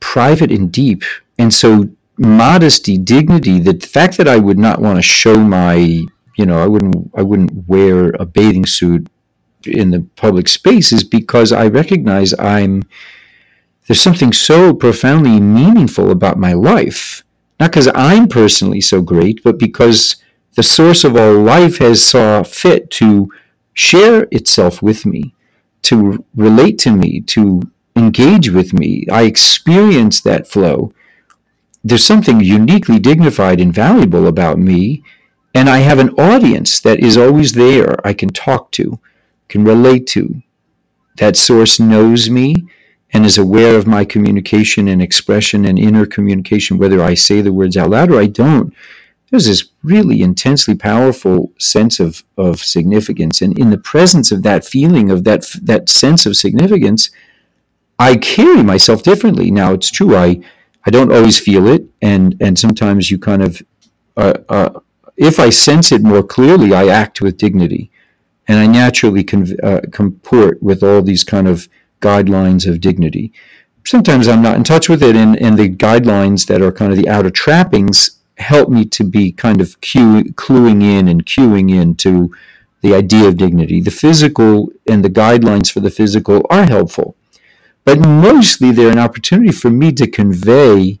private 0.00 0.50
and 0.50 0.70
deep. 0.70 1.04
And 1.38 1.54
so, 1.54 1.90
modesty, 2.16 2.98
dignity, 2.98 3.60
the 3.60 3.78
fact 3.86 4.16
that 4.18 4.28
I 4.28 4.38
would 4.38 4.58
not 4.58 4.80
want 4.80 4.96
to 4.96 5.02
show 5.02 5.38
my, 5.38 5.74
you 5.74 6.46
know, 6.46 6.58
I 6.58 6.66
wouldn't, 6.66 7.10
I 7.14 7.22
wouldn't 7.22 7.68
wear 7.68 8.10
a 8.10 8.24
bathing 8.24 8.66
suit 8.66 9.08
in 9.66 9.90
the 9.90 10.06
public 10.16 10.48
space 10.48 10.92
is 10.92 11.04
because 11.04 11.52
I 11.52 11.66
recognize 11.66 12.34
I'm, 12.38 12.82
there's 13.86 14.00
something 14.00 14.32
so 14.32 14.74
profoundly 14.74 15.40
meaningful 15.40 16.10
about 16.10 16.38
my 16.38 16.52
life 16.52 17.24
not 17.60 17.70
because 17.70 17.88
I'm 17.94 18.28
personally 18.28 18.80
so 18.80 19.00
great, 19.00 19.42
but 19.42 19.58
because 19.58 20.16
the 20.56 20.62
source 20.62 21.04
of 21.04 21.16
all 21.16 21.34
life 21.34 21.78
has 21.78 22.04
saw 22.04 22.42
fit 22.42 22.90
to 22.92 23.30
share 23.74 24.26
itself 24.30 24.82
with 24.82 25.06
me, 25.06 25.34
to 25.82 26.24
relate 26.34 26.78
to 26.80 26.94
me, 26.94 27.20
to 27.22 27.62
engage 27.96 28.50
with 28.50 28.72
me. 28.72 29.06
I 29.10 29.22
experience 29.22 30.20
that 30.22 30.48
flow. 30.48 30.92
There's 31.84 32.04
something 32.04 32.40
uniquely 32.40 32.98
dignified 32.98 33.60
and 33.60 33.72
valuable 33.72 34.26
about 34.26 34.58
me, 34.58 35.04
and 35.54 35.68
I 35.68 35.78
have 35.78 35.98
an 35.98 36.10
audience 36.18 36.80
that 36.80 37.00
is 37.00 37.16
always 37.16 37.52
there. 37.52 38.04
I 38.06 38.14
can 38.14 38.30
talk 38.30 38.72
to, 38.72 38.98
can 39.48 39.64
relate 39.64 40.06
to. 40.08 40.42
That 41.18 41.36
source 41.36 41.78
knows 41.78 42.30
me 42.30 42.66
and 43.12 43.24
is 43.24 43.38
aware 43.38 43.76
of 43.76 43.86
my 43.86 44.04
communication 44.04 44.88
and 44.88 45.00
expression 45.00 45.64
and 45.64 45.78
inner 45.78 46.06
communication, 46.06 46.78
whether 46.78 47.00
I 47.02 47.14
say 47.14 47.40
the 47.40 47.52
words 47.52 47.76
out 47.76 47.90
loud 47.90 48.10
or 48.10 48.18
I 48.18 48.26
don't, 48.26 48.74
there's 49.34 49.46
this 49.46 49.70
really 49.82 50.22
intensely 50.22 50.76
powerful 50.76 51.52
sense 51.58 51.98
of, 51.98 52.22
of 52.38 52.60
significance. 52.60 53.42
And 53.42 53.58
in 53.58 53.70
the 53.70 53.78
presence 53.78 54.30
of 54.30 54.44
that 54.44 54.64
feeling, 54.64 55.10
of 55.10 55.24
that, 55.24 55.46
that 55.60 55.88
sense 55.88 56.24
of 56.24 56.36
significance, 56.36 57.10
I 57.98 58.16
carry 58.16 58.62
myself 58.62 59.02
differently. 59.02 59.50
Now, 59.50 59.72
it's 59.72 59.90
true, 59.90 60.14
I, 60.16 60.40
I 60.86 60.90
don't 60.90 61.12
always 61.12 61.38
feel 61.38 61.66
it. 61.66 61.84
And, 62.02 62.36
and 62.40 62.58
sometimes 62.58 63.10
you 63.10 63.18
kind 63.18 63.42
of, 63.42 63.62
uh, 64.16 64.34
uh, 64.48 64.80
if 65.16 65.38
I 65.38 65.50
sense 65.50 65.92
it 65.92 66.02
more 66.02 66.22
clearly, 66.22 66.74
I 66.74 66.88
act 66.88 67.20
with 67.20 67.36
dignity. 67.36 67.90
And 68.46 68.58
I 68.58 68.66
naturally 68.66 69.24
con- 69.24 69.56
uh, 69.62 69.80
comport 69.90 70.62
with 70.62 70.82
all 70.82 71.02
these 71.02 71.24
kind 71.24 71.48
of 71.48 71.68
guidelines 72.00 72.68
of 72.68 72.80
dignity. 72.80 73.32
Sometimes 73.86 74.28
I'm 74.28 74.42
not 74.42 74.56
in 74.56 74.64
touch 74.64 74.88
with 74.88 75.02
it, 75.02 75.16
and, 75.16 75.40
and 75.40 75.58
the 75.58 75.68
guidelines 75.68 76.46
that 76.46 76.62
are 76.62 76.72
kind 76.72 76.90
of 76.92 76.98
the 76.98 77.08
outer 77.08 77.30
trappings 77.30 78.18
help 78.36 78.68
me 78.68 78.84
to 78.84 79.04
be 79.04 79.32
kind 79.32 79.60
of 79.60 79.80
cue, 79.80 80.24
cluing 80.34 80.82
in 80.82 81.08
and 81.08 81.24
cueing 81.24 81.70
in 81.70 81.94
to 81.96 82.34
the 82.82 82.94
idea 82.94 83.28
of 83.28 83.36
dignity. 83.36 83.80
The 83.80 83.90
physical 83.90 84.70
and 84.86 85.04
the 85.04 85.10
guidelines 85.10 85.72
for 85.72 85.80
the 85.80 85.90
physical 85.90 86.46
are 86.50 86.66
helpful, 86.66 87.16
but 87.84 87.98
mostly 87.98 88.70
they're 88.70 88.90
an 88.90 88.98
opportunity 88.98 89.52
for 89.52 89.70
me 89.70 89.92
to 89.92 90.06
convey 90.06 91.00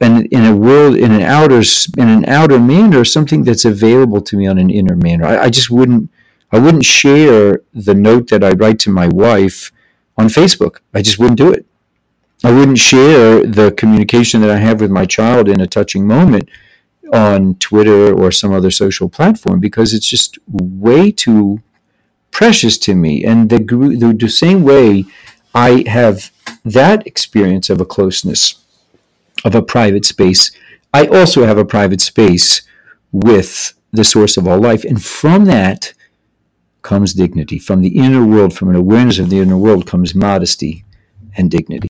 and 0.00 0.26
in 0.26 0.44
a 0.44 0.54
world 0.54 0.96
in 0.96 1.12
an 1.12 1.22
outer 1.22 1.62
in 1.96 2.08
an 2.08 2.24
outer 2.26 2.58
manner 2.58 3.04
something 3.04 3.42
that's 3.44 3.64
available 3.64 4.20
to 4.20 4.36
me 4.36 4.46
on 4.46 4.58
an 4.58 4.70
inner 4.70 4.96
manner. 4.96 5.24
I, 5.24 5.44
I 5.44 5.50
just 5.50 5.70
wouldn't 5.70 6.10
I 6.52 6.58
wouldn't 6.58 6.84
share 6.84 7.62
the 7.72 7.94
note 7.94 8.28
that 8.28 8.44
I 8.44 8.50
write 8.50 8.78
to 8.80 8.90
my 8.90 9.08
wife 9.08 9.72
on 10.16 10.26
Facebook. 10.26 10.78
I 10.92 11.02
just 11.02 11.18
wouldn't 11.18 11.38
do 11.38 11.52
it. 11.52 11.66
I 12.44 12.52
wouldn't 12.52 12.78
share 12.78 13.44
the 13.44 13.72
communication 13.72 14.40
that 14.42 14.50
I 14.50 14.58
have 14.58 14.80
with 14.80 14.90
my 14.90 15.06
child 15.06 15.48
in 15.48 15.60
a 15.60 15.66
touching 15.66 16.06
moment 16.06 16.48
on 17.12 17.54
Twitter 17.56 18.12
or 18.12 18.30
some 18.30 18.52
other 18.52 18.70
social 18.70 19.08
platform 19.08 19.60
because 19.60 19.94
it's 19.94 20.08
just 20.08 20.38
way 20.46 21.10
too 21.10 21.62
precious 22.30 22.76
to 22.78 22.94
me. 22.94 23.24
And 23.24 23.48
the, 23.48 23.58
the, 23.58 24.14
the 24.18 24.28
same 24.28 24.62
way 24.62 25.06
I 25.54 25.84
have 25.86 26.30
that 26.64 27.06
experience 27.06 27.70
of 27.70 27.80
a 27.80 27.84
closeness, 27.84 28.56
of 29.44 29.54
a 29.54 29.62
private 29.62 30.04
space, 30.04 30.50
I 30.94 31.08
also 31.08 31.44
have 31.44 31.58
a 31.58 31.64
private 31.64 32.00
space 32.00 32.62
with 33.10 33.74
the 33.90 34.04
source 34.04 34.36
of 34.36 34.46
all 34.46 34.60
life. 34.60 34.84
And 34.84 35.02
from 35.02 35.46
that 35.46 35.92
comes 36.82 37.14
dignity. 37.14 37.58
From 37.58 37.80
the 37.80 37.98
inner 37.98 38.24
world, 38.24 38.54
from 38.54 38.68
an 38.68 38.76
awareness 38.76 39.18
of 39.18 39.28
the 39.28 39.40
inner 39.40 39.58
world, 39.58 39.88
comes 39.88 40.14
modesty 40.14 40.84
and 41.36 41.50
dignity. 41.50 41.80